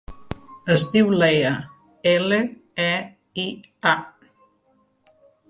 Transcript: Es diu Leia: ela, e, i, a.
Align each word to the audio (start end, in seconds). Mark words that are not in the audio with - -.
Es 0.75 0.85
diu 0.95 1.11
Leia: 1.23 1.51
ela, 2.13 2.39
e, 2.87 2.95
i, 3.45 3.47
a. 3.93 3.95